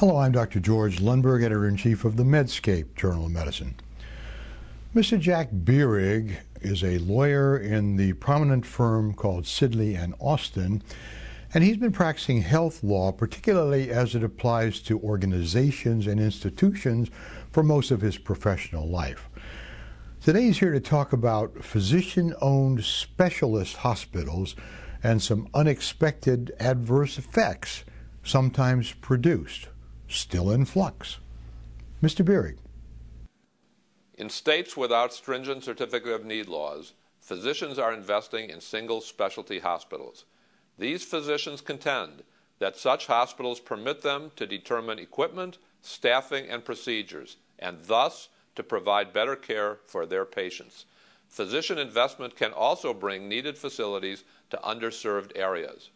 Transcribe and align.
Hello, 0.00 0.16
I'm 0.16 0.32
Dr. 0.32 0.60
George 0.60 0.98
Lundberg, 0.98 1.44
editor 1.44 1.68
in 1.68 1.76
chief 1.76 2.06
of 2.06 2.16
the 2.16 2.22
Medscape 2.22 2.94
Journal 2.96 3.26
of 3.26 3.32
Medicine. 3.32 3.74
Mr. 4.96 5.20
Jack 5.20 5.50
Bierig 5.52 6.38
is 6.62 6.82
a 6.82 6.96
lawyer 6.96 7.58
in 7.58 7.96
the 7.96 8.14
prominent 8.14 8.64
firm 8.64 9.12
called 9.12 9.44
Sidley 9.44 10.02
and 10.02 10.14
Austin, 10.18 10.82
and 11.52 11.62
he's 11.62 11.76
been 11.76 11.92
practicing 11.92 12.40
health 12.40 12.82
law, 12.82 13.12
particularly 13.12 13.90
as 13.90 14.14
it 14.14 14.24
applies 14.24 14.80
to 14.80 14.98
organizations 15.00 16.06
and 16.06 16.18
institutions, 16.18 17.10
for 17.52 17.62
most 17.62 17.90
of 17.90 18.00
his 18.00 18.16
professional 18.16 18.88
life. 18.88 19.28
Today 20.22 20.44
he's 20.44 20.60
here 20.60 20.72
to 20.72 20.80
talk 20.80 21.12
about 21.12 21.62
physician 21.62 22.32
owned 22.40 22.84
specialist 22.84 23.76
hospitals 23.76 24.56
and 25.02 25.20
some 25.20 25.46
unexpected 25.52 26.52
adverse 26.58 27.18
effects 27.18 27.84
sometimes 28.24 28.92
produced 28.92 29.68
still 30.16 30.50
in 30.50 30.64
flux. 30.64 31.18
Mr. 32.02 32.24
Bierig. 32.24 32.56
In 34.14 34.28
states 34.28 34.76
without 34.76 35.14
stringent 35.14 35.64
certificate 35.64 36.12
of 36.12 36.24
need 36.24 36.48
laws, 36.48 36.92
physicians 37.20 37.78
are 37.78 37.92
investing 37.92 38.50
in 38.50 38.60
single 38.60 39.00
specialty 39.00 39.60
hospitals. 39.60 40.24
These 40.78 41.04
physicians 41.04 41.60
contend 41.60 42.22
that 42.58 42.76
such 42.76 43.06
hospitals 43.06 43.60
permit 43.60 44.02
them 44.02 44.30
to 44.36 44.46
determine 44.46 44.98
equipment, 44.98 45.58
staffing, 45.80 46.48
and 46.48 46.64
procedures, 46.64 47.36
and 47.58 47.78
thus 47.84 48.28
to 48.56 48.62
provide 48.62 49.12
better 49.12 49.36
care 49.36 49.78
for 49.86 50.04
their 50.04 50.24
patients. 50.24 50.84
Physician 51.28 51.78
investment 51.78 52.36
can 52.36 52.52
also 52.52 52.92
bring 52.92 53.28
needed 53.28 53.56
facilities 53.56 54.24
to 54.50 54.58
underserved 54.58 55.32
areas. 55.36 55.90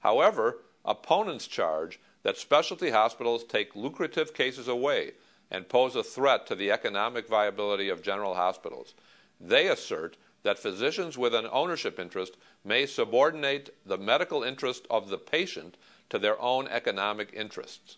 However, 0.00 0.58
opponents 0.84 1.46
charge 1.46 2.00
that 2.22 2.36
specialty 2.36 2.90
hospitals 2.90 3.44
take 3.44 3.76
lucrative 3.76 4.34
cases 4.34 4.68
away 4.68 5.12
and 5.50 5.68
pose 5.68 5.96
a 5.96 6.02
threat 6.02 6.46
to 6.46 6.54
the 6.54 6.70
economic 6.70 7.28
viability 7.28 7.88
of 7.88 8.02
general 8.02 8.34
hospitals. 8.34 8.94
They 9.40 9.68
assert 9.68 10.16
that 10.42 10.58
physicians 10.58 11.18
with 11.18 11.34
an 11.34 11.46
ownership 11.52 11.98
interest 11.98 12.36
may 12.64 12.86
subordinate 12.86 13.74
the 13.84 13.98
medical 13.98 14.42
interest 14.42 14.86
of 14.90 15.08
the 15.08 15.18
patient 15.18 15.76
to 16.10 16.18
their 16.18 16.40
own 16.40 16.68
economic 16.68 17.32
interests. 17.34 17.96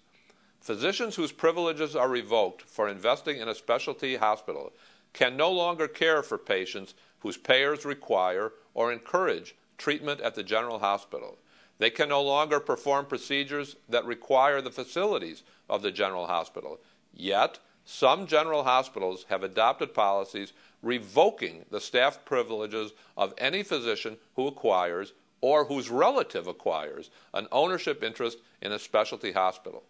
Physicians 0.60 1.16
whose 1.16 1.32
privileges 1.32 1.94
are 1.94 2.08
revoked 2.08 2.62
for 2.62 2.88
investing 2.88 3.38
in 3.38 3.48
a 3.48 3.54
specialty 3.54 4.16
hospital 4.16 4.72
can 5.12 5.36
no 5.36 5.50
longer 5.50 5.86
care 5.86 6.22
for 6.22 6.38
patients 6.38 6.94
whose 7.20 7.36
payers 7.36 7.84
require 7.84 8.52
or 8.72 8.92
encourage 8.92 9.54
treatment 9.78 10.20
at 10.20 10.34
the 10.34 10.42
general 10.42 10.78
hospital. 10.78 11.38
They 11.78 11.90
can 11.90 12.08
no 12.08 12.22
longer 12.22 12.60
perform 12.60 13.06
procedures 13.06 13.76
that 13.88 14.04
require 14.04 14.60
the 14.60 14.70
facilities 14.70 15.42
of 15.68 15.82
the 15.82 15.90
general 15.90 16.26
hospital. 16.26 16.78
Yet, 17.12 17.58
some 17.84 18.26
general 18.26 18.64
hospitals 18.64 19.26
have 19.28 19.42
adopted 19.42 19.92
policies 19.92 20.52
revoking 20.82 21.64
the 21.70 21.80
staff 21.80 22.24
privileges 22.24 22.92
of 23.16 23.34
any 23.38 23.62
physician 23.62 24.16
who 24.36 24.46
acquires 24.46 25.12
or 25.40 25.64
whose 25.64 25.90
relative 25.90 26.46
acquires 26.46 27.10
an 27.34 27.46
ownership 27.52 28.02
interest 28.02 28.38
in 28.62 28.72
a 28.72 28.78
specialty 28.78 29.32
hospital. 29.32 29.82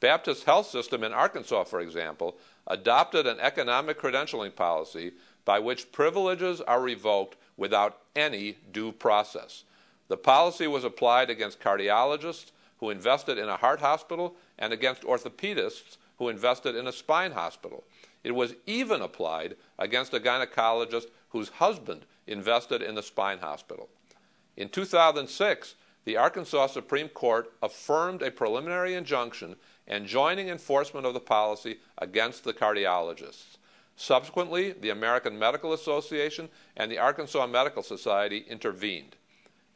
Baptist 0.00 0.44
Health 0.44 0.66
System 0.66 1.02
in 1.02 1.12
Arkansas, 1.12 1.64
for 1.64 1.80
example, 1.80 2.36
adopted 2.66 3.26
an 3.26 3.40
economic 3.40 3.98
credentialing 3.98 4.54
policy 4.54 5.12
by 5.46 5.58
which 5.58 5.92
privileges 5.92 6.60
are 6.60 6.82
revoked 6.82 7.36
without 7.56 8.00
any 8.14 8.58
due 8.72 8.92
process. 8.92 9.64
The 10.08 10.16
policy 10.16 10.66
was 10.66 10.84
applied 10.84 11.30
against 11.30 11.60
cardiologists 11.60 12.52
who 12.78 12.90
invested 12.90 13.38
in 13.38 13.48
a 13.48 13.56
heart 13.56 13.80
hospital 13.80 14.36
and 14.58 14.72
against 14.72 15.02
orthopedists 15.02 15.96
who 16.18 16.28
invested 16.28 16.74
in 16.76 16.86
a 16.86 16.92
spine 16.92 17.32
hospital. 17.32 17.84
It 18.22 18.34
was 18.34 18.54
even 18.66 19.02
applied 19.02 19.56
against 19.78 20.14
a 20.14 20.20
gynecologist 20.20 21.06
whose 21.30 21.48
husband 21.48 22.06
invested 22.26 22.82
in 22.82 22.94
the 22.94 23.02
spine 23.02 23.38
hospital. 23.38 23.88
In 24.56 24.68
2006, 24.68 25.74
the 26.04 26.16
Arkansas 26.16 26.68
Supreme 26.68 27.08
Court 27.08 27.52
affirmed 27.62 28.22
a 28.22 28.30
preliminary 28.30 28.94
injunction 28.94 29.56
enjoining 29.88 30.48
enforcement 30.48 31.06
of 31.06 31.14
the 31.14 31.20
policy 31.20 31.78
against 31.98 32.44
the 32.44 32.52
cardiologists. 32.52 33.56
Subsequently, 33.96 34.72
the 34.72 34.90
American 34.90 35.38
Medical 35.38 35.72
Association 35.72 36.48
and 36.76 36.90
the 36.90 36.98
Arkansas 36.98 37.46
Medical 37.46 37.82
Society 37.82 38.44
intervened. 38.48 39.16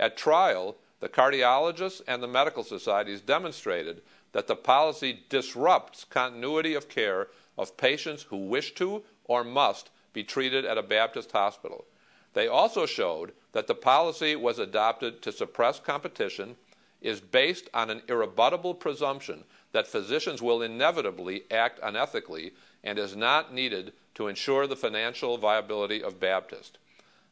At 0.00 0.16
trial, 0.16 0.76
the 1.00 1.10
cardiologists 1.10 2.00
and 2.08 2.22
the 2.22 2.26
medical 2.26 2.64
societies 2.64 3.20
demonstrated 3.20 4.00
that 4.32 4.46
the 4.46 4.56
policy 4.56 5.24
disrupts 5.28 6.04
continuity 6.04 6.74
of 6.74 6.88
care 6.88 7.28
of 7.58 7.76
patients 7.76 8.22
who 8.24 8.38
wish 8.38 8.74
to 8.76 9.02
or 9.24 9.44
must 9.44 9.90
be 10.14 10.24
treated 10.24 10.64
at 10.64 10.78
a 10.78 10.82
Baptist 10.82 11.32
hospital. 11.32 11.84
They 12.32 12.48
also 12.48 12.86
showed 12.86 13.32
that 13.52 13.66
the 13.66 13.74
policy 13.74 14.34
was 14.36 14.58
adopted 14.58 15.20
to 15.20 15.32
suppress 15.32 15.78
competition, 15.78 16.56
is 17.02 17.20
based 17.20 17.68
on 17.74 17.90
an 17.90 18.00
irrebuttable 18.08 18.78
presumption 18.78 19.44
that 19.72 19.86
physicians 19.86 20.40
will 20.40 20.62
inevitably 20.62 21.42
act 21.50 21.80
unethically, 21.82 22.52
and 22.82 22.98
is 22.98 23.14
not 23.14 23.52
needed 23.52 23.92
to 24.14 24.28
ensure 24.28 24.66
the 24.66 24.76
financial 24.76 25.36
viability 25.36 26.02
of 26.02 26.18
Baptist. 26.18 26.78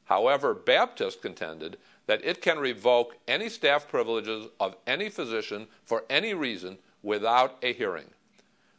However, 0.05 0.53
Baptist 0.55 1.23
contended 1.23 1.79
that 2.09 2.25
it 2.25 2.41
can 2.41 2.59
revoke 2.59 3.17
any 3.29 3.51
staff 3.51 3.87
privileges 3.87 4.49
of 4.59 4.75
any 4.87 5.11
physician 5.11 5.69
for 5.85 6.05
any 6.09 6.33
reason 6.33 6.79
without 7.03 7.59
a 7.63 7.75
hearing. 7.75 8.07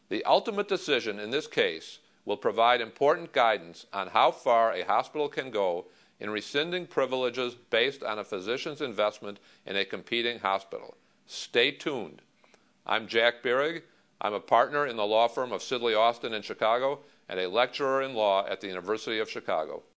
The 0.10 0.26
ultimate 0.26 0.68
decision 0.68 1.20
in 1.20 1.30
this 1.30 1.46
case 1.46 2.00
will 2.26 2.38
provide 2.38 2.82
important 2.82 3.32
guidance 3.32 3.86
on 3.94 4.08
how 4.08 4.32
far 4.32 4.74
a 4.74 4.84
hospital 4.84 5.30
can 5.30 5.52
go 5.52 5.86
in 6.20 6.32
rescinding 6.32 6.88
privileges 6.88 7.54
based 7.54 8.04
on 8.04 8.18
a 8.18 8.24
physician's 8.24 8.82
investment 8.82 9.40
in 9.66 9.78
a 9.78 9.86
competing 9.86 10.40
hospital. 10.40 10.96
Stay 11.28 11.70
tuned. 11.70 12.24
I'm 12.86 13.08
Jack 13.08 13.44
Bierig. 13.44 13.84
I'm 14.20 14.34
a 14.34 14.40
partner 14.40 14.88
in 14.88 14.98
the 14.98 15.06
law 15.06 15.28
firm 15.28 15.52
of 15.52 15.62
Sidley 15.62 15.98
Austin 15.98 16.34
in 16.34 16.42
Chicago 16.42 17.02
and 17.30 17.40
a 17.40 17.48
lecturer 17.48 18.02
in 18.02 18.16
law 18.16 18.46
at 18.48 18.60
the 18.60 18.68
University 18.68 19.20
of 19.20 19.30
Chicago. 19.30 19.84